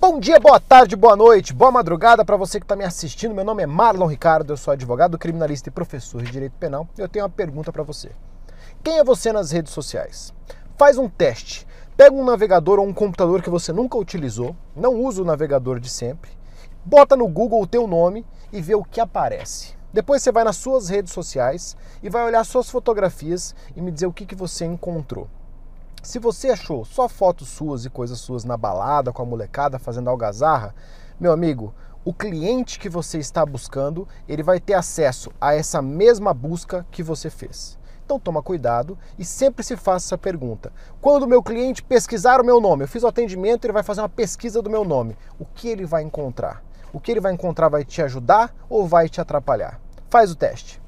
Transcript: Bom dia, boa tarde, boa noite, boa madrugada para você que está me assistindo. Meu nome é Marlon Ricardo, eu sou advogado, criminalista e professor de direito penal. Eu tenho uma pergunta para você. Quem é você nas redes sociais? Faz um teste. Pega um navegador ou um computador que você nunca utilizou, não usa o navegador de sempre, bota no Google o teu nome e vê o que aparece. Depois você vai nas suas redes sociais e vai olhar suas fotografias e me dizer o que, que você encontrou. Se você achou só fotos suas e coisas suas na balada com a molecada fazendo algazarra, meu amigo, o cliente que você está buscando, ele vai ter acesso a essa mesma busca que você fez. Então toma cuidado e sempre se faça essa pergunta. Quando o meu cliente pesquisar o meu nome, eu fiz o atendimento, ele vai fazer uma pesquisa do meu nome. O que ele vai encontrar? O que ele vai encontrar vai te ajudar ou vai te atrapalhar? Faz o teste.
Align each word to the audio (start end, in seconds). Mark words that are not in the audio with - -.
Bom 0.00 0.18
dia, 0.18 0.40
boa 0.40 0.58
tarde, 0.58 0.96
boa 0.96 1.14
noite, 1.14 1.52
boa 1.52 1.70
madrugada 1.70 2.24
para 2.24 2.34
você 2.34 2.58
que 2.58 2.64
está 2.64 2.74
me 2.74 2.84
assistindo. 2.84 3.34
Meu 3.34 3.44
nome 3.44 3.62
é 3.62 3.66
Marlon 3.66 4.06
Ricardo, 4.06 4.50
eu 4.50 4.56
sou 4.56 4.72
advogado, 4.72 5.18
criminalista 5.18 5.68
e 5.68 5.72
professor 5.72 6.22
de 6.22 6.32
direito 6.32 6.54
penal. 6.54 6.88
Eu 6.96 7.06
tenho 7.06 7.26
uma 7.26 7.30
pergunta 7.30 7.70
para 7.70 7.82
você. 7.82 8.10
Quem 8.82 8.98
é 8.98 9.04
você 9.04 9.30
nas 9.30 9.50
redes 9.50 9.74
sociais? 9.74 10.32
Faz 10.78 10.96
um 10.96 11.06
teste. 11.06 11.66
Pega 11.98 12.16
um 12.16 12.24
navegador 12.24 12.78
ou 12.78 12.86
um 12.86 12.94
computador 12.94 13.42
que 13.42 13.50
você 13.50 13.74
nunca 13.74 13.98
utilizou, 13.98 14.56
não 14.74 14.94
usa 14.94 15.20
o 15.20 15.24
navegador 15.24 15.78
de 15.78 15.90
sempre, 15.90 16.30
bota 16.82 17.14
no 17.14 17.28
Google 17.28 17.60
o 17.60 17.66
teu 17.66 17.86
nome 17.86 18.24
e 18.50 18.62
vê 18.62 18.74
o 18.74 18.82
que 18.82 19.02
aparece. 19.02 19.74
Depois 19.92 20.22
você 20.22 20.32
vai 20.32 20.44
nas 20.44 20.56
suas 20.56 20.88
redes 20.88 21.12
sociais 21.12 21.76
e 22.02 22.08
vai 22.08 22.24
olhar 22.24 22.42
suas 22.44 22.70
fotografias 22.70 23.54
e 23.76 23.82
me 23.82 23.90
dizer 23.90 24.06
o 24.06 24.14
que, 24.14 24.24
que 24.24 24.34
você 24.34 24.64
encontrou. 24.64 25.28
Se 26.02 26.18
você 26.18 26.48
achou 26.48 26.82
só 26.82 27.08
fotos 27.08 27.48
suas 27.48 27.84
e 27.84 27.90
coisas 27.90 28.18
suas 28.18 28.42
na 28.42 28.56
balada 28.56 29.12
com 29.12 29.20
a 29.20 29.26
molecada 29.26 29.78
fazendo 29.78 30.08
algazarra, 30.08 30.74
meu 31.20 31.30
amigo, 31.30 31.74
o 32.02 32.14
cliente 32.14 32.78
que 32.78 32.88
você 32.88 33.18
está 33.18 33.44
buscando, 33.44 34.08
ele 34.26 34.42
vai 34.42 34.58
ter 34.58 34.72
acesso 34.72 35.30
a 35.38 35.54
essa 35.54 35.82
mesma 35.82 36.32
busca 36.32 36.86
que 36.90 37.02
você 37.02 37.28
fez. 37.28 37.78
Então 38.02 38.18
toma 38.18 38.42
cuidado 38.42 38.98
e 39.18 39.24
sempre 39.26 39.62
se 39.62 39.76
faça 39.76 40.06
essa 40.06 40.18
pergunta. 40.18 40.72
Quando 41.02 41.24
o 41.24 41.28
meu 41.28 41.42
cliente 41.42 41.82
pesquisar 41.82 42.40
o 42.40 42.44
meu 42.44 42.62
nome, 42.62 42.84
eu 42.84 42.88
fiz 42.88 43.02
o 43.02 43.06
atendimento, 43.06 43.66
ele 43.66 43.74
vai 43.74 43.82
fazer 43.82 44.00
uma 44.00 44.08
pesquisa 44.08 44.62
do 44.62 44.70
meu 44.70 44.84
nome. 44.86 45.18
O 45.38 45.44
que 45.44 45.68
ele 45.68 45.84
vai 45.84 46.02
encontrar? 46.02 46.62
O 46.94 46.98
que 46.98 47.10
ele 47.10 47.20
vai 47.20 47.34
encontrar 47.34 47.68
vai 47.68 47.84
te 47.84 48.00
ajudar 48.00 48.54
ou 48.70 48.88
vai 48.88 49.06
te 49.06 49.20
atrapalhar? 49.20 49.78
Faz 50.08 50.32
o 50.32 50.34
teste. 50.34 50.80